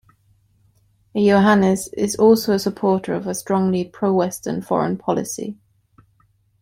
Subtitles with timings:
[1.15, 5.59] Iohannis is also a supporter of a strongly pro-Western foreign policy.